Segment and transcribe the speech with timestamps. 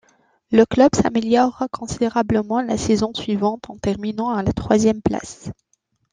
[0.51, 5.51] Le club s'améliore considérablement la saison suivante en terminant à la troisième place.